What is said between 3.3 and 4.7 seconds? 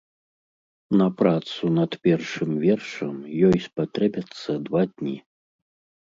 ёй спатрэбяцца